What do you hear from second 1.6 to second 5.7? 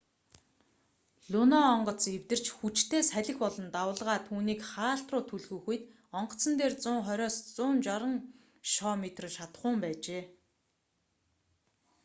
онгоц эвдэрч хүчтэй салхи болон давалгаа түүнийг хаалт руу түлхэх